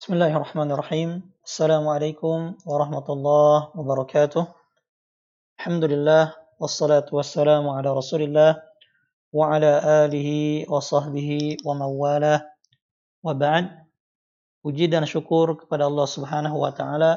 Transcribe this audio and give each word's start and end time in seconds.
بسم 0.00 0.16
الله 0.16 0.32
الرحمن 0.32 0.72
الرحيم 0.72 1.10
السلام 1.44 1.84
عليكم 1.84 2.64
ورحمة 2.64 3.06
الله 3.08 3.56
وبركاته 3.76 4.42
الحمد 5.60 5.84
لله 5.92 6.24
والصلاة 6.56 7.04
والسلام 7.12 7.68
على 7.68 7.88
رسول 7.92 8.22
الله 8.24 8.56
وعلى 9.28 9.72
آله 10.08 10.30
وصحبه 10.72 11.60
ومن 11.68 11.90
وبعد 13.28 13.64
وجدا 14.64 15.04
شكور 15.04 15.68
kepada 15.68 15.84
الله 15.84 16.06
سبحانه 16.08 16.52
وتعالى 16.56 17.12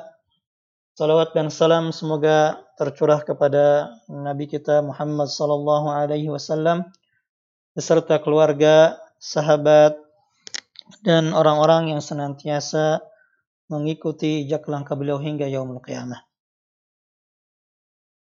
Salawat 1.00 1.32
dan 1.32 1.48
salam 1.48 1.96
semoga 1.96 2.68
tercurah 2.76 3.24
kepada 3.24 3.96
Nabi 4.12 4.52
kita 4.52 4.84
Muhammad 4.84 5.32
sallallahu 5.32 5.88
alaihi 5.88 6.28
wasallam 6.28 6.84
beserta 7.72 8.20
keluarga, 8.20 9.00
sahabat, 9.24 10.03
dan 11.04 11.32
orang-orang 11.32 11.96
yang 11.96 12.02
senantiasa 12.04 13.04
mengikuti 13.72 14.44
jejak 14.46 14.68
langkah 14.68 14.94
beliau 14.94 15.18
hingga 15.18 15.48
yaumul 15.48 15.82
qiyamah. 15.82 16.22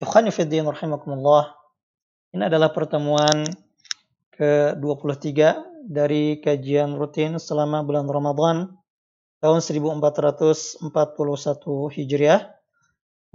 Ikhwani 0.01 0.33
fi 0.33 0.49
din 0.49 0.65
rahimakumullah. 0.65 1.53
Ini 2.33 2.47
adalah 2.47 2.73
pertemuan 2.73 3.45
ke-23 4.33 5.29
dari 5.85 6.39
kajian 6.41 6.97
rutin 6.97 7.37
selama 7.37 7.85
bulan 7.85 8.07
Ramadan 8.07 8.57
tahun 9.41 9.59
1441 9.59 10.81
Hijriah 11.97 12.41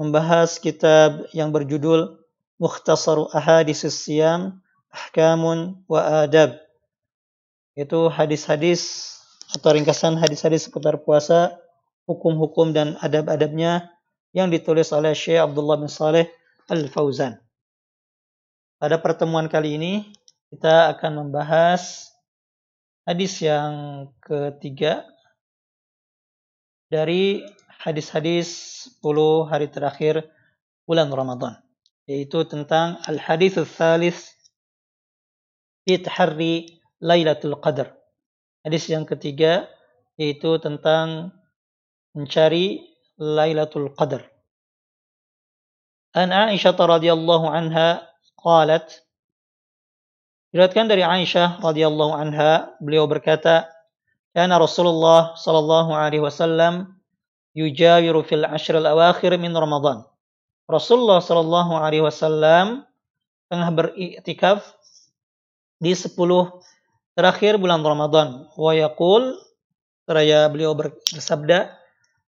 membahas 0.01 0.59
kitab 0.59 1.29
yang 1.37 1.51
berjudul 1.51 2.19
Mukhtasaru 2.57 3.29
Ahadis 3.37 3.85
Siyam 3.93 4.65
Ahkamun 4.89 5.85
wa 5.85 6.25
Adab 6.25 6.57
itu 7.77 8.09
hadis-hadis 8.09 9.13
atau 9.55 9.71
ringkasan 9.75 10.19
hadis-hadis 10.19 10.67
seputar 10.67 10.99
puasa 11.03 11.59
hukum-hukum 12.07 12.75
dan 12.75 12.99
adab-adabnya 13.03 13.91
yang 14.35 14.51
ditulis 14.51 14.91
oleh 14.95 15.15
Syekh 15.15 15.43
Abdullah 15.43 15.79
bin 15.79 15.91
Saleh 15.91 16.31
Al-Fauzan. 16.71 17.39
Pada 18.77 19.01
pertemuan 19.01 19.49
kali 19.49 19.79
ini 19.79 19.93
kita 20.53 20.93
akan 20.95 21.27
membahas 21.27 22.13
hadis 23.07 23.41
yang 23.41 24.07
ketiga 24.21 25.07
dari 26.93 27.43
hadis-hadis 27.83 28.49
10 29.03 29.51
hari 29.51 29.67
terakhir 29.71 30.27
bulan 30.87 31.11
Ramadan 31.11 31.67
yaitu 32.07 32.47
tentang 32.47 33.03
al-hadis 33.03 33.59
tsalis 33.59 34.31
fi 35.83 35.99
taharri 35.99 36.79
Lailatul 37.03 37.59
Qadar. 37.59 37.96
Hadis 38.67 38.91
yang 38.91 39.07
ketiga 39.07 39.71
yaitu 40.19 40.59
tentang 40.59 41.31
mencari 42.19 42.83
Lailatul 43.15 43.95
Qadar. 43.95 44.27
An 46.11 46.35
Aisyah 46.35 46.75
radhiyallahu 46.75 47.47
anha 47.47 48.03
qalat 48.43 49.07
Diriwayatkan 50.51 50.91
dari 50.91 51.07
Aisyah 51.07 51.63
radhiyallahu 51.63 52.11
anha 52.11 52.75
beliau 52.83 53.07
berkata 53.07 53.71
Kana 54.35 54.59
Rasulullah 54.59 55.39
sallallahu 55.39 55.95
alaihi 55.95 56.27
wasallam 56.27 56.91
yujawiru 57.55 58.27
fil 58.27 58.43
ashr 58.43 58.83
al-awakhir 58.83 59.31
min 59.39 59.55
Ramadan. 59.55 60.03
Rasulullah 60.67 61.23
sallallahu 61.23 61.71
alaihi 61.71 62.03
wasallam 62.03 62.83
tengah 63.47 63.71
beriktikaf 63.71 64.75
di 65.79 65.95
10 65.95 66.11
terakhir 67.17 67.57
bulan 67.57 67.81
Ramadan. 67.81 68.47
Wa 68.55 68.77
yaqul 68.77 69.41
seraya 70.05 70.47
beliau 70.53 70.77
bersabda, 70.77 71.73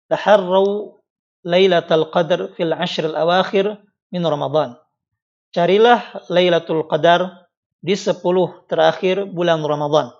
"Taharrau 0.07 1.03
Lailatul 1.43 2.09
Qadar 2.15 2.55
fil 2.55 2.73
ashr 2.73 3.11
al-awakhir 3.11 3.83
min 4.15 4.23
Ramadan." 4.23 4.79
Carilah 5.51 6.23
Lailatul 6.31 6.87
Qadar 6.87 7.51
di 7.83 7.99
10 7.99 8.63
terakhir 8.71 9.27
bulan 9.27 9.61
Ramadan. 9.67 10.15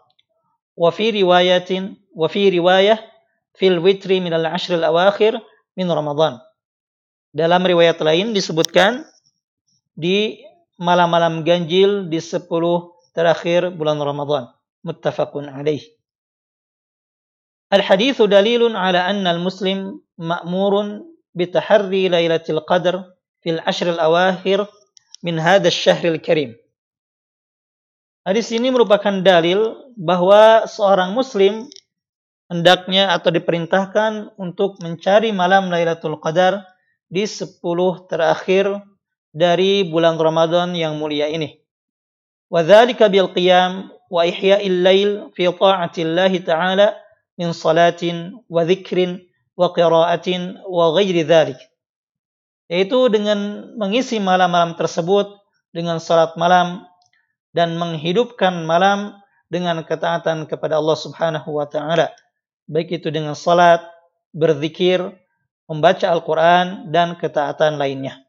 Wa 0.75 0.91
fi 0.91 1.15
riwayatin 1.15 1.97
wa 2.13 2.27
fi 2.27 2.51
riwayah 2.51 2.99
fil 3.57 3.81
witri 3.81 4.19
min 4.21 4.35
al-ashr 4.35 4.77
al-awakhir 4.77 5.39
min 5.79 5.89
Ramadan. 5.89 6.43
Dalam 7.37 7.63
riwayat 7.63 8.01
lain 8.01 8.33
disebutkan 8.33 9.05
di 9.97 10.41
malam-malam 10.77 11.45
ganjil 11.45 12.09
di 12.09 12.21
10 12.21 12.49
terakhir 13.17 13.73
bulan 13.73 13.97
Ramadan 14.01 14.56
muttafaqun 14.87 15.51
alaih. 15.51 15.83
Al-hadithu 17.75 18.31
dalilun 18.31 18.79
ala 18.79 19.11
anna 19.11 19.35
al-muslim 19.35 19.99
ma'murun 20.15 21.03
bitaharri 21.35 22.07
lailatul 22.07 22.63
qadr 22.63 23.03
fil 23.43 23.59
ashr 23.67 23.91
al-awakhir 23.91 24.63
min 25.27 25.43
hadha 25.43 25.67
syahril 25.67 26.23
karim. 26.23 26.55
Hadis 28.23 28.51
ini 28.55 28.71
merupakan 28.71 29.23
dalil 29.23 29.75
bahwa 29.99 30.67
seorang 30.67 31.15
muslim 31.15 31.67
hendaknya 32.51 33.11
atau 33.15 33.31
diperintahkan 33.31 34.35
untuk 34.39 34.79
mencari 34.83 35.31
malam 35.31 35.71
Lailatul 35.71 36.19
Qadar 36.19 36.63
di 37.07 37.23
10 37.23 37.63
terakhir 38.11 38.83
dari 39.31 39.87
bulan 39.87 40.19
Ramadan 40.19 40.75
yang 40.75 40.99
mulia 40.99 41.31
ini. 41.31 41.59
Wa 42.51 42.67
dzalika 42.67 43.07
bil 43.11 43.31
qiyam 43.31 43.95
fi 44.09 45.45
ta'atillah 45.51 46.33
ta'ala 46.45 46.95
min 47.37 47.53
salatin 47.53 48.39
wa 48.49 48.65
dzikrin 48.65 49.23
wa 49.57 49.73
qira'atin 49.73 50.63
wa 50.67 50.93
ghairi 50.97 51.25
dzalik. 51.25 51.61
Yaitu 52.67 53.09
dengan 53.09 53.71
mengisi 53.79 54.19
malam-malam 54.19 54.75
tersebut 54.75 55.31
dengan 55.71 56.03
salat 56.03 56.35
malam 56.35 56.83
dan 57.55 57.79
menghidupkan 57.79 58.67
malam 58.67 59.15
dengan 59.47 59.79
ketaatan 59.87 60.51
kepada 60.51 60.83
Allah 60.83 60.99
Subhanahu 60.99 61.47
wa 61.55 61.67
taala. 61.71 62.11
Baik 62.67 62.99
itu 62.99 63.15
dengan 63.15 63.39
salat, 63.39 63.79
berzikir, 64.35 64.99
membaca 65.71 66.11
Al-Qur'an 66.11 66.91
dan 66.91 67.15
ketaatan 67.15 67.79
lainnya. 67.79 68.27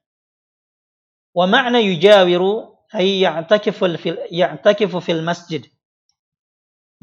Wa 1.34 1.50
ma'na 1.50 1.82
yujawiru 1.82 2.77
ay 2.94 3.24
ya'takifu 3.24 3.86
fil 4.00 4.18
ya'takifu 4.32 5.00
fil 5.04 5.24
masjid. 5.24 5.64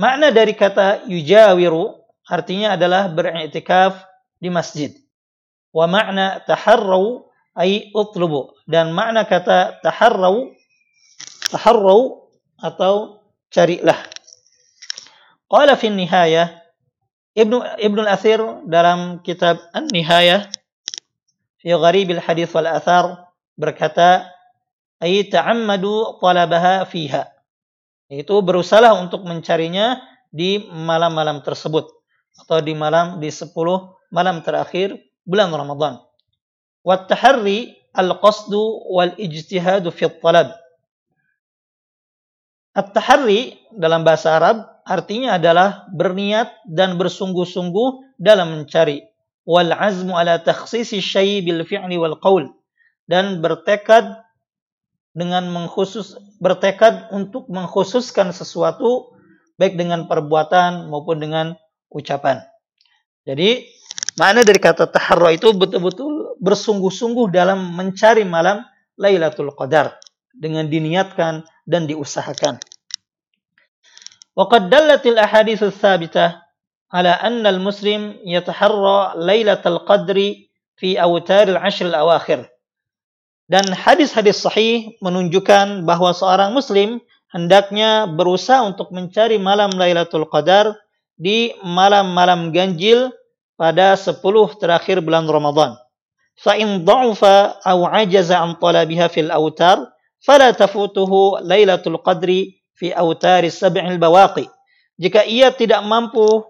Makna 0.01 0.35
dari 0.35 0.57
kata 0.57 1.07
yujawiru 1.07 1.95
artinya 2.27 2.75
adalah 2.75 3.07
beriktikaf 3.13 4.03
di 4.41 4.49
masjid. 4.51 4.91
Wa 5.71 5.87
makna 5.87 6.43
taharrau 6.43 7.31
ay 7.55 7.95
utlubu 7.95 8.55
dan 8.67 8.91
makna 8.91 9.23
kata 9.23 9.79
taharrau 9.85 10.51
taharrau 11.53 12.31
atau 12.59 13.23
carilah. 13.53 13.99
Qala 15.47 15.79
fi 15.79 15.93
nihayah 15.93 16.65
Ibnu 17.35 17.59
Ibnu 17.83 18.01
Al-Athir 18.07 18.39
dalam 18.67 19.19
kitab 19.27 19.59
An-Nihayah 19.75 20.47
fi 21.59 21.69
Gharib 21.75 22.15
al-Hadis 22.15 22.51
wal 22.55 22.71
Athar 22.71 23.31
berkata 23.59 24.34
ay 25.03 25.27
ta'ammadu 25.31 26.21
talabaha 26.23 26.87
fiha 26.87 27.35
itu 28.13 28.35
berusaha 28.45 28.95
untuk 29.01 29.25
mencarinya 29.25 29.99
di 30.29 30.63
malam-malam 30.71 31.41
tersebut 31.41 31.89
atau 32.45 32.59
di 32.61 32.75
malam 32.75 33.23
di 33.23 33.31
10 33.31 33.55
malam 34.11 34.43
terakhir 34.43 34.99
bulan 35.27 35.51
Ramadan. 35.51 36.03
Wa 36.85 37.07
taharri 37.07 37.75
al-qasdu 37.95 38.91
wal 38.91 39.15
ijtihadu 39.17 39.89
fi 39.95 40.11
talab 40.21 40.53
At-tahari 42.75 43.55
dalam 43.71 44.03
bahasa 44.03 44.35
Arab 44.35 44.67
artinya 44.83 45.39
adalah 45.39 45.87
berniat 45.95 46.67
dan 46.67 46.99
bersungguh-sungguh 46.99 48.19
dalam 48.19 48.51
mencari. 48.51 48.99
Wal 49.47 49.71
azmu 49.71 50.19
ala 50.19 50.43
takhsisi 50.43 50.99
syai 50.99 51.39
bil 51.47 51.63
fi'li 51.63 51.95
wal 51.95 52.19
qaul 52.19 52.51
dan 53.07 53.39
bertekad 53.39 54.24
dengan 55.14 55.50
mengkhusus 55.50 56.16
bertekad 56.40 57.10
untuk 57.12 57.50
mengkhususkan 57.50 58.32
sesuatu 58.32 59.16
baik 59.60 59.76
dengan 59.76 60.08
perbuatan 60.08 60.88
maupun 60.88 61.20
dengan 61.20 61.58
ucapan. 61.92 62.46
Jadi 63.28 63.68
makna 64.16 64.48
dari 64.48 64.58
kata 64.62 64.88
taharra 64.88 65.36
itu 65.36 65.52
betul-betul 65.52 66.40
bersungguh-sungguh 66.40 67.28
dalam 67.34 67.76
mencari 67.76 68.24
malam 68.24 68.64
Lailatul 68.96 69.52
Qadar 69.56 70.00
dengan 70.32 70.68
diniatkan 70.72 71.44
dan 71.68 71.88
diusahakan. 71.90 72.64
وقد 74.40 74.72
دلت 74.72 75.04
الأحاديث 75.04 75.64
الثابتة 75.64 76.26
على 76.96 77.10
أن 77.10 77.44
المسلم 77.44 78.24
يتحرى 78.24 79.14
ليلة 79.20 79.60
القدر 79.66 80.18
في 80.80 81.02
أوتار 81.02 81.48
العشر 81.48 81.86
الأواخر 81.92 82.40
dan 83.45 83.69
hadis-hadis 83.77 84.41
sahih 84.41 84.97
menunjukkan 85.05 85.85
bahwa 85.85 86.17
seorang 86.17 86.57
muslim 86.57 87.01
hendaknya 87.29 88.09
berusaha 88.09 88.65
untuk 88.65 88.89
mencari 88.95 89.37
malam 89.37 89.75
Lailatul 89.77 90.25
Qadar 90.31 90.79
di 91.15 91.53
malam-malam 91.61 92.51
ganjil 92.51 93.13
pada 93.55 93.95
10 93.95 94.19
terakhir 94.59 95.05
bulan 95.05 95.29
Ramadan. 95.29 95.77
Fa 96.35 96.59
in 96.59 96.83
dha'afa 96.83 97.63
aw 97.63 97.79
ajaza 97.95 98.43
an 98.43 98.59
talabiha 98.59 99.07
fil 99.07 99.31
autar 99.31 99.93
fala 100.19 100.51
tafutuhu 100.51 101.39
lailatul 101.47 102.01
qadri 102.03 102.59
fi 102.75 102.91
sab'il 103.51 104.01
bawaqi. 104.01 104.51
Jika 104.99 105.23
ia 105.27 105.55
tidak 105.55 105.83
mampu 105.87 106.43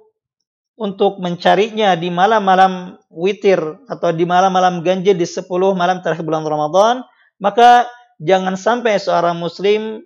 untuk 0.74 1.22
mencarinya 1.22 1.94
di 1.94 2.10
malam-malam 2.10 2.98
witir 3.06 3.58
atau 3.86 4.10
di 4.10 4.26
malam-malam 4.26 4.82
ganjil 4.82 5.14
di 5.14 5.26
10 5.26 5.46
malam 5.78 6.02
terakhir 6.02 6.26
bulan 6.26 6.42
Ramadan, 6.42 7.06
maka 7.38 7.86
jangan 8.18 8.58
sampai 8.58 8.98
seorang 8.98 9.38
muslim 9.38 10.02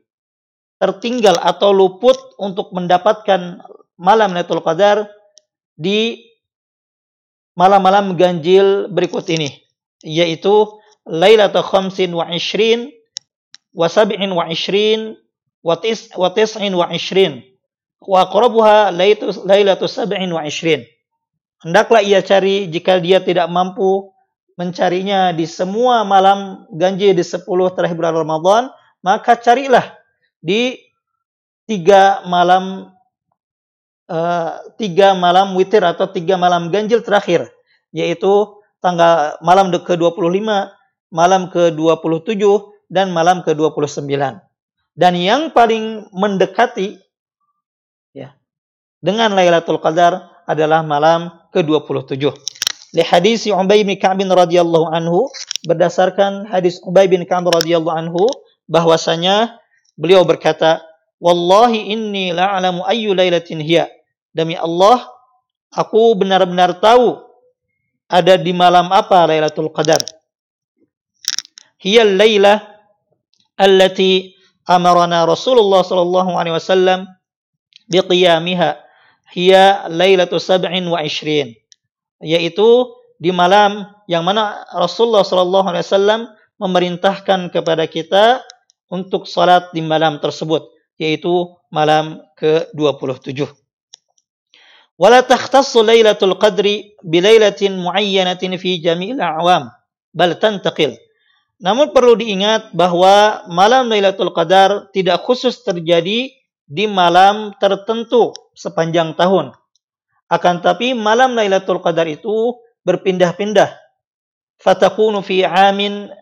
tertinggal 0.79 1.41
atau 1.41 1.73
luput 1.75 2.17
untuk 2.38 2.70
mendapatkan 2.76 3.65
malam 3.99 4.31
Lailatul 4.31 4.62
Qadar 4.62 5.11
di 5.75 6.23
malam-malam 7.59 8.15
ganjil 8.15 8.87
berikut 8.93 9.26
ini 9.26 9.50
yaitu 10.06 10.70
Lailatul 11.09 11.67
Khamsin 11.67 12.15
wa 12.15 12.31
Ishrin 12.31 12.94
wa 13.75 13.91
Sab'in 13.91 14.31
wa 14.31 14.47
Ishrin 14.47 15.19
wa 15.65 15.75
Tis'in 16.31 16.73
wa 16.79 16.87
Ishrin 16.94 17.43
wa 18.03 18.29
aqrabuha 18.29 18.95
Lailatul 19.47 19.91
Sab'in 19.91 20.31
wa 20.31 20.45
Ishrin 20.47 20.85
hendaklah 21.65 22.03
ia 22.03 22.23
cari 22.23 22.71
jika 22.71 23.03
dia 23.03 23.19
tidak 23.23 23.50
mampu 23.50 24.11
mencarinya 24.59 25.31
di 25.35 25.47
semua 25.47 26.03
malam 26.03 26.67
ganjil 26.75 27.15
di 27.15 27.23
10 27.23 27.47
terakhir 27.75 27.95
bulan 27.95 28.15
Ramadan 28.15 28.62
maka 29.03 29.39
carilah 29.39 29.95
di 30.43 30.79
tiga 31.67 32.23
malam 32.27 32.91
uh, 34.11 34.53
tiga 34.81 35.15
malam 35.15 35.55
witir 35.55 35.83
atau 35.85 36.11
tiga 36.11 36.35
malam 36.35 36.71
ganjil 36.75 37.05
terakhir 37.05 37.51
yaitu 37.93 38.59
tanggal 38.79 39.39
malam 39.43 39.75
ke-25, 39.75 40.49
malam 41.11 41.43
ke-27 41.51 42.43
dan 42.89 43.11
malam 43.12 43.43
ke-29. 43.43 44.12
Dan 44.99 45.12
yang 45.15 45.55
paling 45.55 46.11
mendekati 46.11 46.99
dengan 48.99 49.35
Lailatul 49.35 49.79
Qadar 49.79 50.43
adalah 50.49 50.83
malam 50.83 51.31
ke-27. 51.55 52.23
Li 52.97 53.03
hadis 53.05 53.45
Ubay 53.49 53.85
bin 53.85 53.95
Ka'b 54.00 54.25
radhiyallahu 54.25 54.89
anhu 54.91 55.29
berdasarkan 55.69 56.49
hadis 56.49 56.81
Ubay 56.83 57.05
bin 57.06 57.23
Ka'b 57.29 57.47
radhiyallahu 57.53 57.95
anhu 57.95 58.25
bahwasanya 58.65 59.61
Beliau 59.99 60.23
berkata, 60.23 60.79
Wallahi 61.19 61.91
inni 61.91 62.31
la'alamu 62.31 62.87
ayyu 62.87 63.11
lailatin 63.11 63.59
hiya. 63.59 63.91
Demi 64.31 64.55
Allah, 64.55 65.03
aku 65.75 66.15
benar-benar 66.15 66.79
tahu 66.79 67.19
ada 68.06 68.39
di 68.39 68.55
malam 68.55 68.94
apa 68.94 69.27
Lailatul 69.27 69.75
Qadar. 69.75 69.99
Hiya 71.83 72.06
al-lailah 72.06 72.62
allati 73.59 74.39
amarana 74.62 75.27
Rasulullah 75.27 75.83
sallallahu 75.83 76.39
alaihi 76.39 76.55
wasallam 76.55 77.11
biqiyamiha. 77.91 78.79
Hiya 79.35 79.89
lailatu 79.93 80.41
sab'in 80.41 80.89
wa 80.89 81.05
ishrin. 81.05 81.53
Yaitu 82.25 82.89
di 83.21 83.35
malam 83.35 83.87
yang 84.09 84.25
mana 84.25 84.65
Rasulullah 84.73 85.27
sallallahu 85.27 85.67
alaihi 85.69 85.85
wasallam 85.85 86.21
memerintahkan 86.59 87.53
kepada 87.55 87.87
kita 87.87 88.43
untuk 88.89 89.29
salat 89.29 89.69
di 89.77 89.85
malam 89.85 90.19
tersebut 90.19 90.65
yaitu 90.99 91.55
malam 91.71 92.19
ke-27. 92.41 93.47
Wala 94.99 95.23
takhtassu 95.23 95.87
lailatul 95.87 96.35
qadri 96.35 96.99
bilailatin 97.07 97.79
muayyanatin 97.79 98.59
fi 98.59 98.83
jami'il 98.83 99.23
a'wam 99.23 99.71
bal 100.11 100.35
tantaqil. 100.35 100.99
Namun 101.59 101.91
perlu 101.91 102.19
diingat 102.19 102.71
bahwa 102.75 103.47
malam 103.51 103.91
Lailatul 103.91 104.31
Qadar 104.31 104.91
tidak 104.95 105.27
khusus 105.27 105.59
terjadi 105.67 106.31
di 106.69 106.85
malam 106.85 107.56
tertentu 107.56 108.37
sepanjang 108.53 109.17
tahun. 109.17 109.56
Akan 110.29 110.61
tapi 110.61 110.93
malam 110.93 111.32
Lailatul 111.32 111.81
Qadar 111.81 112.05
itu 112.05 112.61
berpindah-pindah. 112.85 113.73
Fatakunu 114.61 115.25
fi 115.25 115.49
amin 115.49 116.12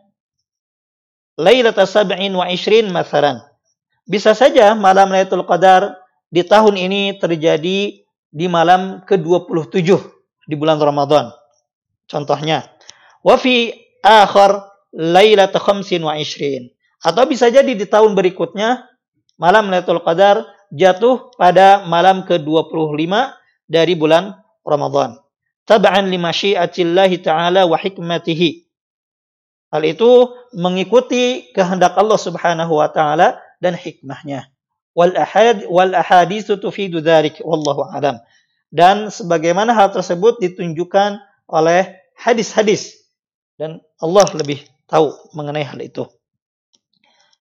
Lailatul 1.34 1.90
Sab'in 1.90 2.30
wa 2.32 2.46
Ishrin 2.46 2.88
masalan. 2.94 3.42
Bisa 4.06 4.32
saja 4.38 4.72
malam 4.78 5.10
Lailatul 5.10 5.42
Qadar 5.42 5.98
di 6.30 6.46
tahun 6.46 6.78
ini 6.78 7.18
terjadi 7.18 8.06
di 8.30 8.46
malam 8.46 9.02
ke-27 9.02 9.90
di 10.46 10.54
bulan 10.54 10.78
Ramadan. 10.78 11.34
Contohnya, 12.06 12.62
wa 13.26 13.34
fi 13.34 13.74
Lailatul 14.94 15.60
Khamsin 15.60 16.06
wa 16.06 16.14
Ishrin. 16.14 16.70
Atau 17.02 17.26
bisa 17.26 17.50
jadi 17.50 17.74
di 17.74 17.84
tahun 17.84 18.14
berikutnya 18.14 18.95
malam 19.36 19.72
Lailatul 19.72 20.02
Qadar 20.04 20.44
jatuh 20.72 21.30
pada 21.38 21.86
malam 21.86 22.26
ke-25 22.26 23.12
dari 23.70 23.94
bulan 23.94 24.36
Ramadan. 24.66 25.16
Tab'an 25.66 26.10
li 26.10 26.18
masyiatillahi 26.18 27.22
ta'ala 27.22 27.66
wa 27.66 27.74
hikmatihi 27.74 28.66
Hal 29.76 29.82
itu 29.82 30.30
mengikuti 30.54 31.50
kehendak 31.50 31.98
Allah 31.98 32.16
Subhanahu 32.16 32.78
wa 32.78 32.88
taala 32.88 33.42
dan 33.58 33.74
hikmahnya. 33.74 34.46
Wal 34.94 35.12
ahad 35.18 35.66
wal 35.66 35.92
ahaditsu 35.92 36.56
tufidu 36.62 37.02
dzalik 37.02 37.42
wallahu 37.42 37.84
alam. 37.90 38.22
Dan 38.70 39.10
sebagaimana 39.10 39.74
hal 39.74 39.90
tersebut 39.90 40.38
ditunjukkan 40.40 41.18
oleh 41.50 41.98
hadis-hadis 42.16 42.94
dan 43.58 43.82
Allah 44.00 44.26
lebih 44.32 44.64
tahu 44.86 45.12
mengenai 45.34 45.66
hal 45.66 45.82
itu. 45.82 46.06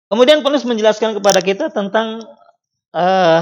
Kemudian 0.09 0.41
penulis 0.41 0.65
menjelaskan 0.65 1.13
kepada 1.21 1.37
kita 1.37 1.69
tentang 1.69 2.25
uh, 2.97 3.41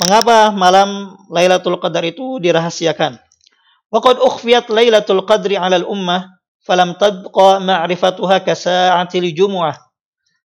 mengapa 0.00 0.48
malam 0.56 1.20
Lailatul 1.28 1.76
Qadar 1.76 2.00
itu 2.08 2.40
dirahasiakan. 2.40 3.20
Waqad 3.92 4.24
ukhfiyat 4.24 4.72
Lailatul 4.72 5.20
Qadri 5.28 5.60
'ala 5.60 5.76
al-ummah 5.76 6.40
falam 6.64 6.96
tabqa 6.96 7.60
ma'rifatuha 7.60 8.40
kasa'atil 8.40 9.28
jumu'ah. 9.36 9.76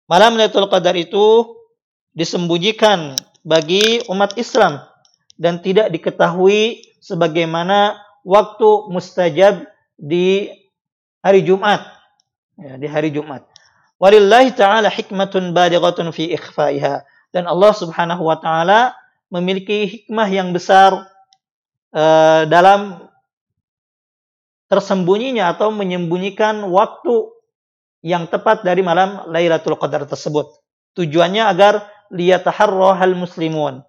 Malam 0.08 0.40
Lailatul 0.40 0.72
Qadar 0.72 0.96
itu 0.96 1.52
disembunyikan 2.16 3.12
bagi 3.44 4.00
umat 4.08 4.40
Islam 4.40 4.80
dan 5.36 5.60
tidak 5.60 5.92
diketahui 5.92 6.80
sebagaimana 7.04 8.00
waktu 8.24 8.88
mustajab 8.88 9.68
di 10.00 10.48
hari 11.20 11.44
Jumat. 11.44 11.84
Ya, 12.56 12.80
di 12.80 12.88
hari 12.88 13.12
Jumat. 13.12 13.53
Walillahi 14.04 14.52
ta'ala 14.52 14.92
hikmatun 14.92 15.56
balighatun 15.56 16.12
fi 16.12 16.36
ikhfaiha. 16.36 17.08
Dan 17.32 17.48
Allah 17.48 17.72
Subhanahu 17.72 18.28
wa 18.28 18.36
taala 18.36 18.92
memiliki 19.32 19.88
hikmah 19.88 20.28
yang 20.28 20.52
besar 20.52 21.08
uh, 21.96 22.44
dalam 22.44 23.08
tersembunyinya 24.68 25.56
atau 25.56 25.72
menyembunyikan 25.72 26.68
waktu 26.68 27.32
yang 28.04 28.28
tepat 28.28 28.60
dari 28.60 28.84
malam 28.84 29.24
Lailatul 29.32 29.80
Qadar 29.80 30.04
tersebut. 30.04 30.52
Tujuannya 31.00 31.48
agar 31.48 31.88
liyataharrahal 32.12 33.16
muslimun. 33.16 33.80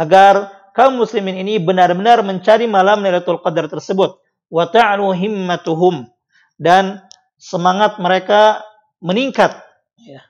Agar 0.00 0.48
kaum 0.72 0.96
muslimin 0.96 1.44
ini 1.44 1.60
benar-benar 1.60 2.24
mencari 2.24 2.64
malam 2.64 3.04
Lailatul 3.04 3.44
Qadar 3.44 3.68
tersebut. 3.68 4.16
Wa 4.48 4.64
ta'lu 4.72 5.12
himmatuhum. 5.12 6.08
Dan 6.56 7.04
semangat 7.36 8.00
mereka 8.00 8.64
meningkat. 9.06 9.54
Ya. 10.02 10.26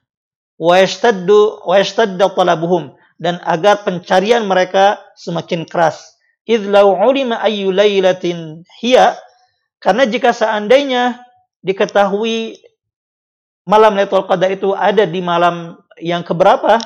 Wa 0.61 0.76
yashtaddu 0.76 1.64
wa 1.64 1.80
yashtadda 1.80 2.37
talabuhum. 2.37 2.92
Dan 3.16 3.40
agar 3.49 3.80
pencarian 3.80 4.45
mereka 4.45 5.00
semakin 5.16 5.64
keras. 5.64 6.21
Idh 6.45 6.68
law 6.68 6.92
ulima 7.09 7.40
ayyu 7.40 7.73
lailatin 7.73 8.62
hiya 8.78 9.16
karena 9.80 10.04
jika 10.09 10.33
seandainya 10.33 11.21
diketahui 11.64 12.61
malam 13.66 13.99
Lailatul 13.99 14.25
Qadar 14.25 14.50
itu 14.54 14.73
ada 14.73 15.04
di 15.04 15.21
malam 15.21 15.76
yang 15.99 16.23
keberapa, 16.23 16.78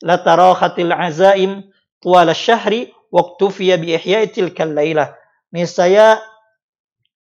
la 0.00 0.16
tarahatil 0.22 0.94
azaim 0.94 1.68
tuwala 1.98 2.32
syahri 2.32 2.94
waqtufiya 3.10 3.76
bi 3.76 3.98
ihya'i 3.98 4.30
tilkal 4.30 4.72
lailah. 4.72 5.12
Niscaya 5.50 6.22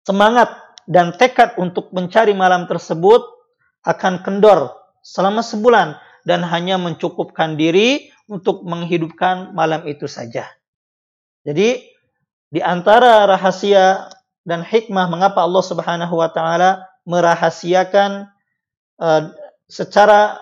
semangat 0.03 0.51
dan 0.91 1.15
tekad 1.15 1.55
untuk 1.57 1.95
mencari 1.95 2.35
malam 2.35 2.67
tersebut 2.67 3.23
akan 3.87 4.23
kendor 4.27 4.75
selama 5.03 5.43
sebulan 5.43 5.97
dan 6.27 6.45
hanya 6.45 6.77
mencukupkan 6.77 7.57
diri 7.57 8.13
untuk 8.29 8.67
menghidupkan 8.67 9.57
malam 9.57 9.89
itu 9.89 10.05
saja. 10.05 10.45
Jadi 11.49 11.81
di 12.53 12.61
antara 12.61 13.25
rahasia 13.25 14.13
dan 14.45 14.65
hikmah 14.65 15.09
mengapa 15.09 15.45
Allah 15.45 15.65
Subhanahu 15.65 16.15
wa 16.17 16.29
taala 16.33 16.85
merahasiakan 17.09 18.29
uh, 19.01 19.23
secara 19.69 20.41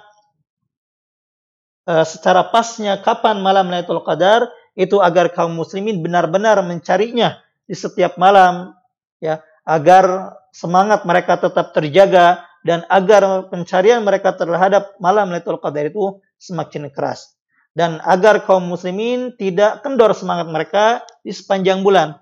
uh, 1.86 2.06
secara 2.06 2.50
pasnya 2.50 2.98
kapan 3.02 3.38
malam 3.38 3.70
Lailatul 3.70 4.02
Qadar 4.02 4.50
itu 4.74 4.98
agar 4.98 5.30
kaum 5.30 5.54
muslimin 5.54 6.02
benar-benar 6.02 6.58
mencarinya 6.66 7.38
di 7.66 7.74
setiap 7.74 8.18
malam 8.18 8.74
ya 9.22 9.42
agar 9.66 10.36
semangat 10.54 11.02
mereka 11.02 11.38
tetap 11.38 11.74
terjaga 11.74 12.46
dan 12.66 12.82
agar 12.90 13.46
pencarian 13.46 14.02
mereka 14.02 14.34
terhadap 14.34 14.98
malam 14.98 15.30
Lailatul 15.30 15.62
Qadar 15.62 15.86
itu 15.86 16.18
semakin 16.42 16.90
keras 16.90 17.38
dan 17.78 18.02
agar 18.02 18.42
kaum 18.42 18.66
muslimin 18.66 19.38
tidak 19.38 19.86
kendor 19.86 20.10
semangat 20.18 20.50
mereka 20.50 20.84
di 21.22 21.30
sepanjang 21.30 21.86
bulan 21.86 22.18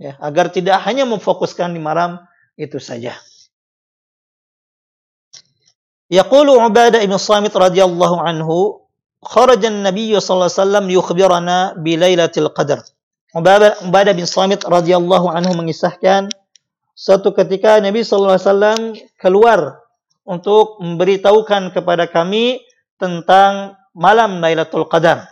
ya 0.00 0.16
agar 0.18 0.48
tidak 0.48 0.80
hanya 0.88 1.04
memfokuskan 1.04 1.76
di 1.76 1.80
malam 1.82 2.16
itu 2.56 2.78
saja. 2.78 3.14
Yaqulu 6.12 6.60
Ubadah 6.60 7.02
ibn 7.02 7.16
Samit 7.18 7.56
radhiyallahu 7.56 8.22
anhu 8.22 8.86
kharaja 9.24 9.72
an-nabiy 9.72 10.14
sallallahu 10.20 10.46
alaihi 10.46 10.60
wasallam 10.60 10.86
yukhbirana 10.92 11.56
bi 11.80 11.98
lailatul 11.98 12.52
qadar. 12.54 12.84
Ubadah 13.34 14.14
bin 14.14 14.28
Samit 14.28 14.62
radhiyallahu 14.62 15.26
anhu 15.26 15.58
mengisahkan 15.58 16.30
Suatu 16.94 17.34
ketika 17.34 17.82
Nabi 17.82 18.06
sallallahu 18.06 18.38
alaihi 18.38 18.46
wasallam 18.46 18.80
keluar 19.18 19.82
untuk 20.22 20.78
memberitahukan 20.78 21.74
kepada 21.74 22.06
kami 22.06 22.62
tentang 23.02 23.74
malam 23.98 24.38
Lailatul 24.38 24.86
Qadar. 24.86 25.26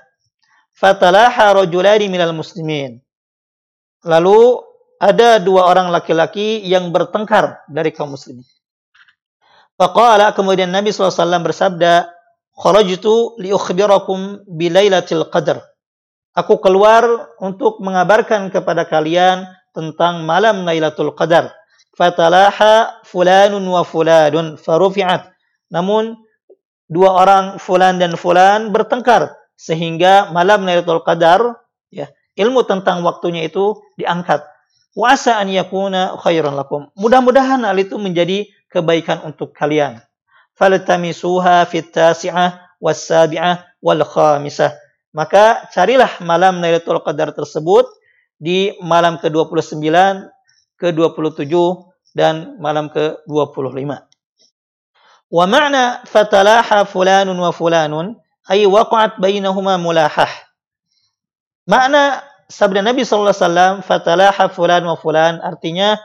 Fatalaha 0.74 1.62
rajulani 1.62 2.10
minal 2.10 2.34
muslimin. 2.34 2.98
Lalu 4.02 4.58
ada 4.98 5.38
dua 5.38 5.70
orang 5.70 5.94
laki-laki 5.94 6.66
yang 6.66 6.90
bertengkar 6.90 7.62
dari 7.70 7.94
kaum 7.94 8.18
muslimin. 8.18 8.42
Faqala 9.78 10.34
kemudian 10.34 10.70
Nabi 10.70 10.90
SAW 10.90 11.14
bersabda, 11.46 12.10
"Kharajtu 12.58 13.38
li 13.38 13.54
ukhbirakum 13.54 14.42
bi 14.50 14.66
Lailatul 14.66 15.30
Qadar." 15.30 15.62
Aku 16.34 16.58
keluar 16.58 17.06
untuk 17.38 17.78
mengabarkan 17.78 18.50
kepada 18.50 18.82
kalian 18.82 19.46
tentang 19.72 20.24
malam 20.28 20.64
Lailatul 20.68 21.16
Qadar. 21.16 21.52
Fatalaha 21.92 23.04
fulanun 23.04 23.64
wa 23.68 23.84
fulanun 23.84 24.56
farufi'at. 24.56 25.28
Namun 25.72 26.16
dua 26.88 27.16
orang 27.16 27.44
fulan 27.60 27.96
dan 28.00 28.16
fulan 28.16 28.72
bertengkar 28.72 29.32
sehingga 29.56 30.32
malam 30.32 30.64
Lailatul 30.64 31.04
Qadar 31.04 31.60
ya, 31.92 32.08
ilmu 32.36 32.64
tentang 32.64 33.04
waktunya 33.04 33.44
itu 33.48 33.80
diangkat. 34.00 34.44
Wasa 34.92 35.40
an 35.40 35.48
yakuna 35.48 36.20
khairan 36.20 36.52
lakum. 36.52 36.92
Mudah-mudahan 36.96 37.64
hal 37.64 37.76
itu 37.80 37.96
menjadi 37.96 38.44
kebaikan 38.68 39.24
untuk 39.24 39.56
kalian. 39.56 40.04
Faltamisuha 40.52 41.64
fit 41.64 41.88
tasi'ah 41.88 42.76
was 42.76 43.00
sabi'ah 43.08 43.64
wal 43.80 44.04
khamisah. 44.04 44.76
Maka 45.12 45.68
carilah 45.72 46.20
malam 46.24 46.60
Lailatul 46.60 47.00
Qadar 47.04 47.32
tersebut 47.32 47.88
di 48.42 48.74
malam 48.82 49.22
ke-29, 49.22 49.86
ke-27 50.82 51.54
dan 52.18 52.58
malam 52.58 52.90
ke-25. 52.90 53.86
Wa 55.30 55.44
ma'na 55.46 56.02
fatalaha 56.02 56.82
fulanun 56.82 57.38
wa 57.38 57.54
fulanun 57.54 58.18
ay 58.50 58.66
waqa'at 58.66 59.22
bainahuma 59.22 59.78
mulahah. 59.78 60.28
Makna 61.70 62.26
sabda 62.50 62.82
Nabi 62.82 63.06
sallallahu 63.06 63.32
alaihi 63.32 63.46
wasallam 63.46 63.74
fatalaha 63.86 64.44
fulan 64.50 64.82
wa 64.84 64.96
fulan 64.98 65.38
artinya 65.40 65.96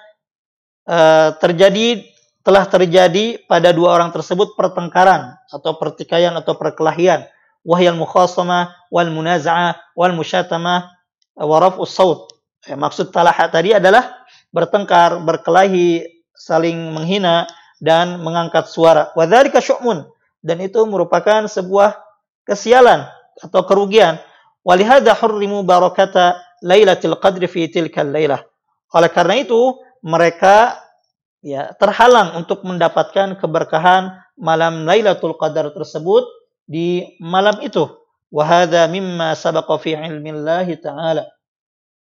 uh, 0.88 1.36
terjadi 1.41 2.06
telah 2.46 2.63
terjadi 2.63 3.44
pada 3.50 3.75
dua 3.75 4.00
orang 4.00 4.15
tersebut 4.15 4.56
pertengkaran 4.56 5.36
atau 5.51 5.75
pertikaian 5.75 6.32
atau 6.39 6.56
perkelahian 6.56 7.27
wahyal 7.67 8.00
mukhasamah 8.00 8.72
wal 8.88 9.12
munaza'ah 9.12 9.75
wal 10.00 10.15
musyatamah 10.15 10.97
waraf 11.38 11.77
usaut. 11.77 12.34
Ya, 12.65 12.75
maksud 12.75 13.13
talaha 13.13 13.48
tadi 13.48 13.72
adalah 13.72 14.25
bertengkar, 14.51 15.22
berkelahi, 15.24 16.03
saling 16.34 16.94
menghina 16.94 17.48
dan 17.77 18.22
mengangkat 18.22 18.70
suara. 18.70 19.13
Wadzalika 19.13 19.62
syu'mun 19.62 20.06
dan 20.41 20.58
itu 20.62 20.82
merupakan 20.86 21.46
sebuah 21.46 21.98
kesialan 22.46 23.06
atau 23.41 23.62
kerugian. 23.65 24.17
Walihada 24.65 25.15
hurrimu 25.15 25.63
barakata 25.63 26.41
Lailatul 26.65 27.15
Qadri 27.22 27.46
fi 27.46 27.70
tilkal 27.70 28.10
lailah. 28.10 28.41
Oleh 28.91 29.12
karena 29.13 29.38
itu, 29.38 29.77
mereka 30.01 30.79
ya 31.44 31.72
terhalang 31.77 32.39
untuk 32.39 32.65
mendapatkan 32.65 33.38
keberkahan 33.38 34.17
malam 34.39 34.84
Lailatul 34.84 35.38
Qadar 35.38 35.70
tersebut 35.72 36.25
di 36.65 37.17
malam 37.22 37.62
itu. 37.62 37.88
Wahada 38.28 38.92
mimma 38.92 39.34
sabaqa 39.34 39.80
fi 39.80 39.96
ilmillahi 39.96 40.76
ta'ala. 40.84 41.26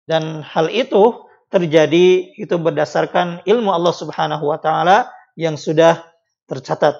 Dan 0.03 0.43
hal 0.43 0.67
itu 0.73 1.29
terjadi 1.49 2.37
itu 2.37 2.55
berdasarkan 2.59 3.45
ilmu 3.45 3.73
Allah 3.73 3.93
Subhanahu 3.93 4.45
wa 4.45 4.59
taala 4.61 5.09
yang 5.33 5.57
sudah 5.57 6.05
tercatat. 6.45 6.97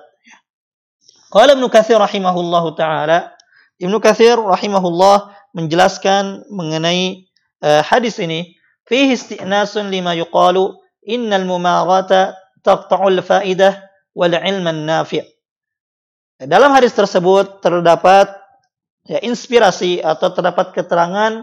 Qala 1.30 1.54
Ibnu 1.54 1.70
Katsir 1.70 2.02
rahimahullahu 2.02 2.74
taala, 2.74 3.38
Ibnu 3.78 4.02
Katsir 4.02 4.40
rahimahullah 4.40 5.36
menjelaskan 5.54 6.50
mengenai 6.50 7.30
uh, 7.62 7.86
hadis 7.86 8.18
ini, 8.18 8.58
fihi 8.90 9.14
istinasun 9.14 9.94
lima 9.94 10.18
yuqalu 10.18 10.74
innal 11.06 11.46
mumarata 11.46 12.34
taqta'ul 12.66 13.22
faidah 13.22 13.78
wal 14.18 14.34
ilman 14.34 14.90
nafi'. 14.90 15.26
Dalam 16.40 16.72
hadis 16.72 16.96
tersebut 16.96 17.60
terdapat 17.60 18.32
ya, 19.10 19.18
inspirasi 19.26 20.06
atau 20.06 20.30
terdapat 20.30 20.78
keterangan 20.78 21.42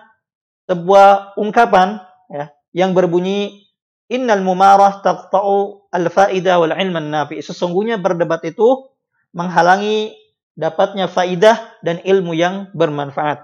sebuah 0.70 1.34
ungkapan 1.34 1.98
ya, 2.30 2.54
yang 2.70 2.94
berbunyi 2.94 3.66
innal 4.06 4.46
mumarah 4.46 5.02
taqta'u 5.02 5.90
al-faida 5.90 6.62
wal 6.62 6.70
ilman 6.70 7.10
nafi. 7.10 7.42
Sesungguhnya 7.42 7.98
berdebat 7.98 8.46
itu 8.46 8.86
menghalangi 9.34 10.14
dapatnya 10.54 11.10
faidah 11.10 11.58
dan 11.82 11.98
ilmu 12.06 12.32
yang 12.32 12.70
bermanfaat. 12.72 13.42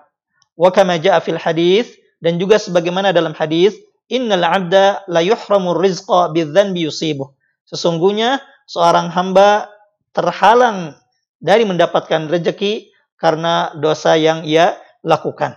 Wa 0.55 0.71
kama 0.71 1.03
ja'a 1.03 1.19
fil 1.19 1.41
hadis 1.41 1.91
dan 2.23 2.39
juga 2.39 2.63
sebagaimana 2.63 3.11
dalam 3.11 3.35
hadis 3.35 3.75
innal 4.07 4.47
'abda 4.47 5.11
la 5.11 5.21
yuhramu 5.21 5.75
rizqa 5.75 6.31
bidzanbi 6.31 6.87
yusibuh. 6.87 7.35
Sesungguhnya 7.67 8.39
seorang 8.71 9.11
hamba 9.11 9.69
terhalang 10.15 10.95
dari 11.43 11.67
mendapatkan 11.67 12.31
rezeki 12.31 12.92
karena 13.23 13.71
dosa 13.79 14.19
yang 14.19 14.43
ia 14.43 14.75
lakukan. 15.07 15.55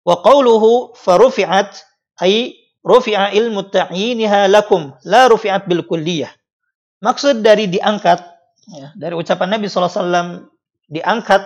Wa 0.00 0.24
qawluhu 0.24 0.96
farufi'at 0.96 1.84
ay 2.24 2.56
rufi'a 2.80 3.36
ilmu 3.36 3.68
ta'yiniha 3.68 4.48
lakum 4.48 4.96
la 5.04 5.28
rufi'at 5.28 5.68
bil 5.68 5.84
kulliyah. 5.84 6.32
Maksud 7.04 7.44
dari 7.44 7.68
diangkat 7.68 8.24
ya, 8.72 8.88
dari 8.96 9.12
ucapan 9.12 9.60
Nabi 9.60 9.68
SAW 9.68 10.48
diangkat 10.88 11.44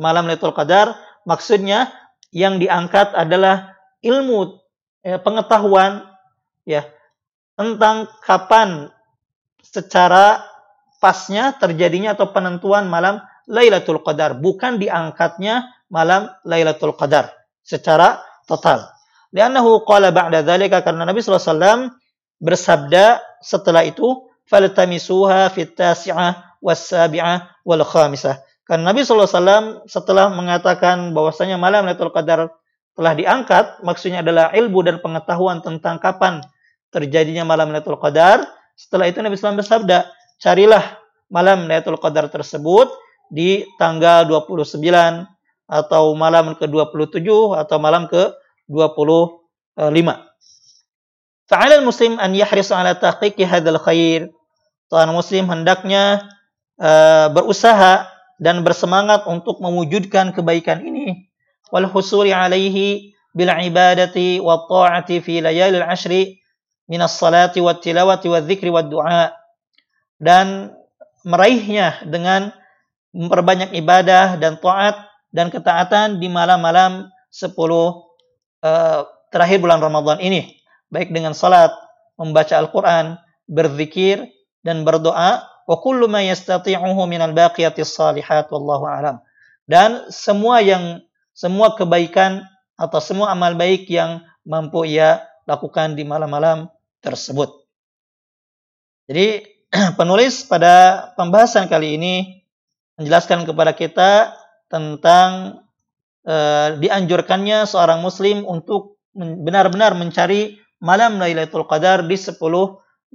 malam 0.00 0.24
Lailatul 0.24 0.56
Qadar 0.56 0.96
maksudnya 1.28 1.92
yang 2.32 2.56
diangkat 2.56 3.12
adalah 3.12 3.76
ilmu 4.00 4.56
ya, 5.04 5.20
pengetahuan 5.20 6.08
ya 6.64 6.88
tentang 7.60 8.08
kapan 8.24 8.88
secara 9.60 10.40
pasnya 11.00 11.56
terjadinya 11.56 12.16
atau 12.16 12.32
penentuan 12.32 12.88
malam 12.88 13.20
Lailatul 13.50 14.00
Qadar 14.06 14.38
bukan 14.38 14.78
diangkatnya 14.78 15.66
malam 15.90 16.30
Lailatul 16.46 16.94
Qadar 16.94 17.34
secara 17.66 18.22
total. 18.46 18.86
Liannahu 19.34 19.82
qala 19.82 20.14
ba'da 20.14 20.42
dzalika 20.42 20.82
karena 20.86 21.06
Nabi 21.06 21.22
SAW 21.22 21.90
bersabda 22.38 23.18
setelah 23.42 23.82
itu 23.86 24.30
faltamisuha 24.46 25.50
fit 25.54 25.74
tasi'ah 25.74 26.58
was 26.62 26.86
sabi'ah 26.90 27.62
wal 27.66 27.82
khamisah. 27.82 28.42
Karena 28.66 28.94
Nabi 28.94 29.02
SAW 29.02 29.86
setelah 29.90 30.30
mengatakan 30.30 31.10
bahwasanya 31.10 31.58
malam 31.58 31.86
Lailatul 31.86 32.14
Qadar 32.14 32.54
telah 32.94 33.12
diangkat, 33.18 33.82
maksudnya 33.82 34.22
adalah 34.22 34.54
ilmu 34.54 34.78
dan 34.86 35.02
pengetahuan 35.02 35.58
tentang 35.58 35.98
kapan 35.98 36.38
terjadinya 36.94 37.42
malam 37.42 37.74
Lailatul 37.74 37.98
Qadar. 37.98 38.46
Setelah 38.78 39.10
itu 39.10 39.18
Nabi 39.22 39.34
SAW 39.34 39.58
bersabda, 39.58 40.06
carilah 40.38 41.02
malam 41.30 41.66
Lailatul 41.66 41.98
Qadar 41.98 42.30
tersebut 42.30 42.90
di 43.30 43.64
tanggal 43.78 44.26
29 44.26 44.82
atau 45.70 46.18
malam 46.18 46.58
ke-27 46.58 47.26
atau 47.54 47.76
malam 47.78 48.10
ke-25. 48.10 50.08
Fa'ala 51.46 51.82
muslim 51.82 52.18
an 52.18 52.34
yahris 52.34 52.74
ala 52.74 52.94
tahqiqi 52.98 53.46
hadzal 53.46 53.78
khair. 53.78 54.30
Tuan 54.90 55.10
muslim 55.14 55.46
hendaknya 55.46 56.26
uh, 56.82 57.30
berusaha 57.30 58.10
dan 58.42 58.66
bersemangat 58.66 59.26
untuk 59.30 59.62
mewujudkan 59.62 60.34
kebaikan 60.34 60.82
ini 60.82 61.30
wal 61.70 61.86
husuli 61.86 62.34
alaihi 62.34 63.14
bil 63.30 63.50
ibadati 63.50 64.42
wa 64.42 64.66
ta'ati 64.66 65.22
fi 65.22 65.38
layalil 65.38 65.86
ashri 65.86 66.42
min 66.90 66.98
as-salati 66.98 67.62
wat 67.62 67.78
tilawati 67.78 68.26
wa 68.26 68.42
dzikri 68.42 68.74
wad 68.74 68.90
du'a 68.90 69.30
dan 70.18 70.74
meraihnya 71.22 72.02
dengan 72.10 72.50
memperbanyak 73.14 73.74
ibadah 73.74 74.38
dan 74.38 74.58
taat 74.58 75.10
dan 75.30 75.50
ketaatan 75.50 76.18
di 76.18 76.26
malam-malam 76.26 77.06
10 77.30 77.54
uh, 77.54 79.00
terakhir 79.30 79.58
bulan 79.62 79.78
Ramadan 79.78 80.18
ini. 80.18 80.58
baik 80.90 81.14
dengan 81.14 81.30
salat, 81.38 81.70
membaca 82.18 82.58
Al-Qur'an, 82.58 83.14
berzikir 83.46 84.26
dan 84.66 84.82
berdoa 84.82 85.46
wa 85.70 85.76
kullu 85.78 86.10
ma 86.10 86.18
yastati'uhu 86.18 87.06
minal 87.06 87.30
baqiyatis 87.30 87.94
salihat 87.94 88.50
wallahu 88.50 88.90
a'lam. 88.90 89.22
Dan 89.70 90.10
semua 90.10 90.58
yang 90.58 90.98
semua 91.30 91.78
kebaikan 91.78 92.42
atau 92.74 92.98
semua 92.98 93.30
amal 93.30 93.54
baik 93.54 93.86
yang 93.86 94.18
mampu 94.42 94.82
ia 94.82 95.22
lakukan 95.46 95.94
di 95.94 96.02
malam-malam 96.02 96.66
tersebut. 96.98 97.54
Jadi 99.06 99.46
penulis 99.98 100.42
pada 100.46 101.06
pembahasan 101.14 101.70
kali 101.70 101.94
ini 101.94 102.39
menjelaskan 103.00 103.48
kepada 103.48 103.72
kita 103.72 104.36
tentang 104.68 105.64
e, 106.22 106.36
dianjurkannya 106.78 107.64
seorang 107.64 108.04
muslim 108.04 108.44
untuk 108.44 109.00
benar-benar 109.16 109.96
mencari 109.96 110.60
malam 110.84 111.16
Lailatul 111.16 111.64
Qadar 111.64 112.04
di 112.04 112.14
10 112.14 112.36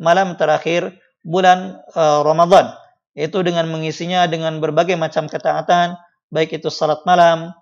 malam 0.01 0.33
terakhir 0.35 0.97
bulan 1.21 1.85
e, 1.93 2.01
Ramadan 2.25 2.73
yaitu 3.13 3.45
dengan 3.45 3.69
mengisinya 3.69 4.25
dengan 4.25 4.59
berbagai 4.59 4.97
macam 4.99 5.29
ketaatan 5.29 5.95
baik 6.35 6.57
itu 6.57 6.67
salat 6.67 6.99
malam, 7.07 7.55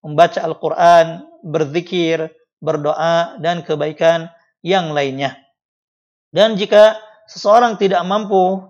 membaca 0.00 0.40
Al-Quran, 0.40 1.24
berzikir, 1.44 2.32
berdoa, 2.64 3.36
dan 3.40 3.60
kebaikan 3.60 4.32
yang 4.64 4.96
lainnya. 4.96 5.36
Dan 6.32 6.56
jika 6.56 6.98
seseorang 7.28 7.76
tidak 7.76 8.02
mampu 8.08 8.64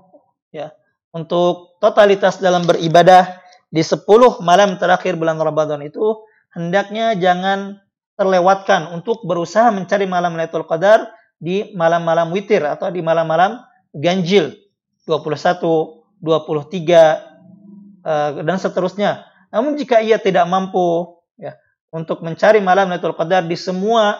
untuk 1.14 1.78
totalitas 1.78 2.42
dalam 2.42 2.66
beribadah 2.66 3.38
di 3.70 3.80
10 3.80 4.02
malam 4.42 4.74
terakhir 4.82 5.14
bulan 5.14 5.38
Ramadan 5.38 5.80
itu, 5.86 6.26
hendaknya 6.50 7.14
jangan 7.14 7.78
terlewatkan 8.18 8.90
untuk 8.94 9.22
berusaha 9.22 9.70
mencari 9.70 10.06
malam 10.10 10.34
Lailatul 10.34 10.66
Qadar 10.66 11.06
di 11.38 11.70
malam-malam 11.74 12.34
witir 12.34 12.62
atau 12.66 12.90
di 12.90 13.02
malam-malam 13.02 13.62
ganjil 13.94 14.54
21, 15.06 16.18
23 16.18 16.26
eh, 18.02 18.30
dan 18.42 18.56
seterusnya. 18.58 19.26
Namun 19.54 19.78
jika 19.78 20.02
ia 20.02 20.18
tidak 20.18 20.46
mampu 20.50 21.14
untuk 21.94 22.26
mencari 22.26 22.58
malam 22.58 22.90
Lailatul 22.90 23.14
Qadar 23.14 23.46
di 23.46 23.54
semua 23.54 24.18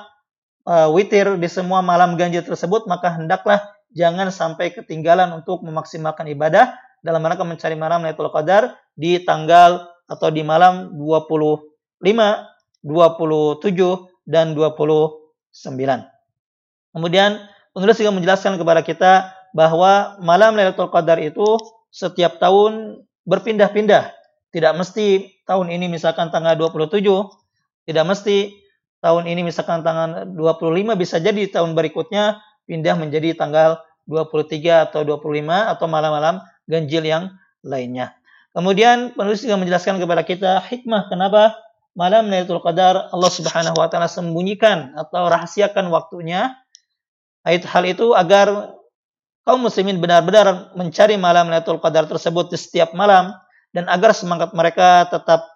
uh, 0.63 0.89
witir, 0.95 1.35
di 1.43 1.51
semua 1.51 1.83
malam 1.83 2.15
ganjil 2.15 2.47
tersebut, 2.47 2.87
maka 2.87 3.19
hendaklah 3.19 3.74
jangan 3.95 4.29
sampai 4.29 4.75
ketinggalan 4.75 5.31
untuk 5.33 5.63
memaksimalkan 5.63 6.27
ibadah 6.35 6.75
dalam 7.01 7.23
rangka 7.23 7.47
mencari 7.47 7.79
malam 7.79 8.03
Lailatul 8.03 8.29
Qadar 8.35 8.75
di 8.99 9.23
tanggal 9.23 9.87
atau 10.11 10.29
di 10.29 10.43
malam 10.45 10.93
25, 10.99 12.03
27 12.03 13.63
dan 14.29 14.53
29. 14.53 15.15
Kemudian 16.95 17.31
penulis 17.73 17.97
juga 17.97 18.13
menjelaskan 18.13 18.61
kepada 18.61 18.83
kita 18.83 19.13
bahwa 19.55 20.19
malam 20.21 20.59
Lailatul 20.59 20.91
Qadar 20.91 21.23
itu 21.23 21.57
setiap 21.95 22.43
tahun 22.43 23.07
berpindah-pindah. 23.25 24.11
Tidak 24.51 24.73
mesti 24.75 25.31
tahun 25.47 25.71
ini 25.71 25.91
misalkan 25.91 26.31
tanggal 26.31 26.55
27, 26.59 27.03
tidak 27.91 28.05
mesti 28.07 28.55
tahun 29.05 29.29
ini 29.29 29.45
misalkan 29.45 29.85
tanggal 29.85 30.25
25 30.33 30.97
bisa 30.97 31.21
jadi 31.21 31.51
tahun 31.53 31.77
berikutnya 31.77 32.41
pindah 32.65 32.97
menjadi 32.97 33.37
tanggal 33.37 33.81
23 34.09 34.91
atau 34.91 35.01
25 35.05 35.45
atau 35.49 35.87
malam-malam 35.89 36.45
ganjil 36.69 37.05
yang 37.05 37.25
lainnya. 37.65 38.13
Kemudian 38.55 39.17
penulis 39.17 39.43
juga 39.43 39.59
menjelaskan 39.59 39.99
kepada 39.99 40.23
kita 40.23 40.63
hikmah 40.63 41.11
kenapa 41.11 41.59
malam 41.97 42.31
Lailatul 42.31 42.63
Qadar 42.63 43.11
Allah 43.11 43.33
Subhanahu 43.33 43.75
wa 43.75 43.89
taala 43.91 44.07
sembunyikan 44.07 44.95
atau 44.95 45.27
rahasiakan 45.27 45.91
waktunya. 45.91 46.55
Hal 47.45 47.85
itu 47.85 48.17
agar 48.17 48.73
kaum 49.45 49.61
muslimin 49.61 50.01
benar-benar 50.01 50.73
mencari 50.79 51.19
malam 51.19 51.51
Lailatul 51.51 51.83
Qadar 51.83 52.07
tersebut 52.07 52.55
di 52.55 52.59
setiap 52.61 52.95
malam 52.95 53.35
dan 53.75 53.91
agar 53.91 54.15
semangat 54.15 54.55
mereka 54.55 55.11
tetap 55.11 55.51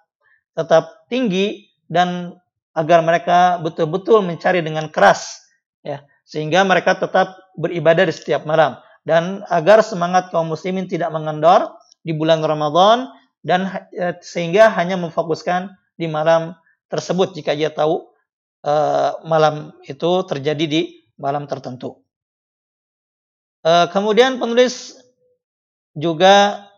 tetap 0.59 1.07
tinggi 1.07 1.71
dan 1.87 2.35
agar 2.75 3.01
mereka 3.01 3.63
betul-betul 3.63 4.27
mencari 4.27 4.59
dengan 4.59 4.91
keras 4.91 5.39
ya 5.87 6.03
sehingga 6.29 6.61
mereka 6.69 7.01
tetap 7.01 7.41
beribadah 7.57 8.05
di 8.05 8.13
setiap 8.13 8.45
malam 8.45 8.77
dan 9.09 9.41
agar 9.49 9.81
semangat 9.81 10.29
kaum 10.29 10.53
muslimin 10.53 10.85
tidak 10.85 11.09
mengendor 11.09 11.73
di 12.05 12.13
bulan 12.13 12.45
Ramadan 12.45 13.09
dan 13.41 13.89
e, 13.97 14.21
sehingga 14.21 14.69
hanya 14.77 15.01
memfokuskan 15.01 15.73
di 15.97 16.05
malam 16.05 16.53
tersebut 16.93 17.33
jika 17.33 17.57
dia 17.57 17.73
tahu 17.73 18.05
e, 18.61 18.73
malam 19.25 19.73
itu 19.89 20.11
terjadi 20.29 20.65
di 20.69 20.81
malam 21.17 21.49
tertentu. 21.49 22.05
E, 23.65 23.89
kemudian 23.89 24.37
penulis 24.37 25.01
juga 25.97 26.69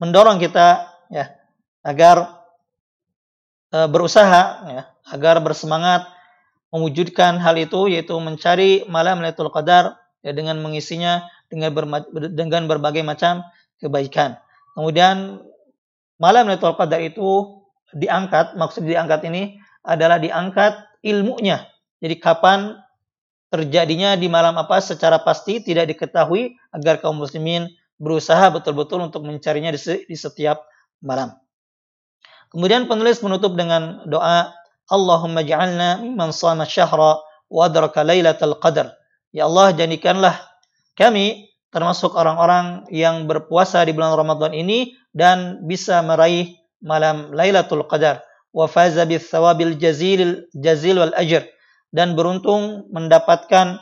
mendorong 0.00 0.40
kita 0.40 0.88
ya 1.12 1.36
agar 1.84 2.36
E, 3.66 3.78
berusaha 3.90 4.42
ya, 4.70 4.82
agar 5.10 5.42
bersemangat 5.42 6.06
mewujudkan 6.74 7.38
hal 7.38 7.56
itu 7.56 7.90
yaitu 7.90 8.14
mencari 8.18 8.84
malam 8.90 9.22
Lailatul 9.22 9.52
Qadar 9.54 9.96
ya, 10.22 10.34
dengan 10.34 10.58
mengisinya 10.62 11.26
dengan 11.46 11.70
dengan 12.34 12.66
berbagai 12.66 13.06
macam 13.06 13.46
kebaikan. 13.78 14.38
Kemudian 14.74 15.40
malam 16.18 16.50
Lailatul 16.50 16.74
Qadar 16.74 17.00
itu 17.02 17.62
diangkat, 17.94 18.58
maksud 18.58 18.84
diangkat 18.84 19.24
ini 19.30 19.62
adalah 19.86 20.18
diangkat 20.18 20.74
ilmunya. 21.06 21.64
Jadi 22.02 22.18
kapan 22.18 22.74
terjadinya 23.48 24.18
di 24.18 24.26
malam 24.26 24.58
apa 24.58 24.82
secara 24.82 25.22
pasti 25.22 25.62
tidak 25.62 25.94
diketahui 25.94 26.58
agar 26.74 26.98
kaum 26.98 27.22
muslimin 27.22 27.70
berusaha 27.96 28.52
betul-betul 28.52 29.00
untuk 29.00 29.24
mencarinya 29.24 29.72
di 29.72 30.16
setiap 30.18 30.66
malam. 31.00 31.32
Kemudian 32.52 32.90
penulis 32.90 33.22
menutup 33.22 33.56
dengan 33.56 34.04
doa 34.06 34.52
Allahumma 34.86 35.42
ja'alna 35.42 36.02
mimman 36.02 36.30
sama 36.30 36.66
syahra 36.66 37.18
wa 37.50 37.60
adraka 37.66 38.06
lailatul 38.06 38.58
qadar. 38.62 38.94
Ya 39.34 39.50
Allah 39.50 39.74
jadikanlah 39.74 40.38
kami 40.96 41.52
termasuk 41.76 42.16
orang-orang 42.16 42.88
yang 42.88 43.28
berpuasa 43.28 43.84
di 43.84 43.92
bulan 43.92 44.16
Ramadan 44.16 44.56
ini 44.56 44.96
dan 45.12 45.68
bisa 45.68 46.00
meraih 46.00 46.56
malam 46.80 47.36
Lailatul 47.36 47.84
Qadar. 47.84 48.24
Wa 48.56 48.64
faza 48.64 49.04
bis 49.04 49.28
thawabil 49.28 49.76
jazil 49.76 50.48
jazil 50.56 50.96
wal 51.04 51.12
ajr. 51.12 51.44
Dan 51.92 52.16
beruntung 52.16 52.88
mendapatkan 52.88 53.76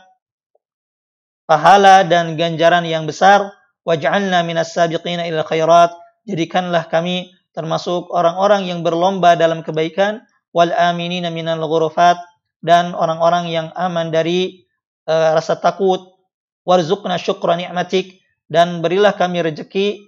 pahala 1.47 2.03
dan 2.03 2.35
ganjaran 2.35 2.83
yang 2.83 3.07
besar. 3.07 3.55
Waj'alna 3.87 4.43
minas 4.43 4.75
sabiqina 4.75 5.31
ila 5.31 5.47
khairat. 5.47 5.95
Jadikanlah 6.27 6.91
kami 6.91 7.31
termasuk 7.55 8.11
orang-orang 8.11 8.67
yang 8.67 8.83
berlomba 8.83 9.39
dalam 9.39 9.63
kebaikan 9.63 10.27
wal 10.55 10.71
aminina 10.71 11.35
minal 11.35 11.61
ghurafat 11.67 12.17
dan 12.63 12.95
orang-orang 12.95 13.51
yang 13.51 13.69
aman 13.75 14.15
dari 14.15 14.65
uh, 15.11 15.35
rasa 15.37 15.59
takut. 15.59 16.15
Warzuqna 16.65 17.21
syukra 17.21 17.61
ni'matik 17.61 18.25
dan 18.49 18.81
berilah 18.81 19.13
kami 19.13 19.45
rezeki 19.45 20.01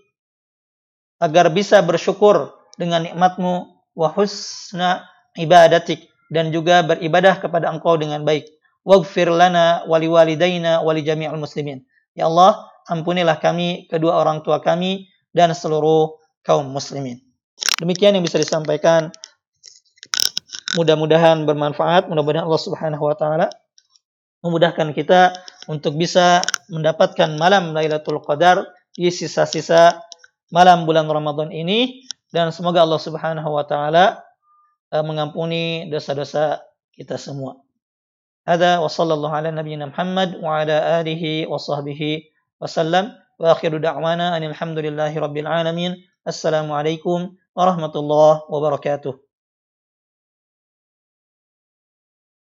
agar 1.21 1.53
bisa 1.53 1.85
bersyukur 1.85 2.57
dengan 2.81 3.05
nikmatmu 3.05 3.77
wa 3.93 4.09
husna 4.17 5.05
ibadatik 5.37 6.09
dan 6.33 6.49
juga 6.49 6.81
beribadah 6.81 7.37
kepada 7.45 7.69
engkau 7.69 8.01
dengan 8.01 8.25
baik. 8.25 8.49
Waghfir 8.89 9.29
lana 9.29 9.85
wali 9.85 10.09
walidaina 10.09 10.81
wali 10.81 11.05
jami'al 11.05 11.37
muslimin. 11.37 11.85
Ya 12.17 12.25
Allah 12.31 12.65
ampunilah 12.89 13.37
kami 13.37 13.91
kedua 13.93 14.17
orang 14.23 14.41
tua 14.41 14.63
kami 14.63 15.11
dan 15.37 15.53
seluruh 15.53 16.17
kaum 16.41 16.71
muslimin. 16.71 17.21
Demikian 17.83 18.17
yang 18.17 18.25
bisa 18.25 18.41
disampaikan. 18.41 19.13
Mudah-mudahan 20.75 21.47
bermanfaat. 21.47 22.11
Mudah-mudahan 22.11 22.51
Allah 22.51 22.63
Subhanahu 22.63 23.05
wa 23.07 23.15
taala 23.15 23.47
memudahkan 24.43 24.91
kita 24.91 25.35
untuk 25.71 25.95
bisa 25.95 26.43
mendapatkan 26.67 27.39
malam 27.39 27.71
Lailatul 27.71 28.19
Qadar 28.23 28.67
di 28.95 29.11
sisa-sisa 29.15 30.03
malam 30.51 30.87
bulan 30.87 31.07
Ramadan 31.07 31.51
ini 31.55 32.07
dan 32.31 32.51
semoga 32.51 32.83
Allah 32.83 32.99
Subhanahu 32.99 33.51
wa 33.51 33.63
taala 33.67 34.23
eh, 34.91 35.03
mengampuni 35.03 35.87
dosa-dosa 35.87 36.63
kita 36.95 37.19
semua. 37.19 37.59
Ada 38.47 38.79
wa 38.79 38.87
sallallahu 38.87 39.35
ala 39.35 39.51
nabiyyina 39.51 39.91
Muhammad 39.91 40.39
wa 40.39 40.63
ala 40.63 41.03
alihi 41.03 41.51
wa 41.51 41.59
sahbihi 41.59 42.31
wasallam 42.63 43.11
wa 43.43 43.51
akhiru 43.51 43.83
da'wana 43.83 44.39
anil 44.39 44.55
hamdulillahi 44.55 45.19
rabbil 45.19 45.51
alamin. 45.51 45.99
Assalamualaikum 46.23 47.35
warahmatullahi 47.59 48.47
wabarakatuh. 48.47 49.26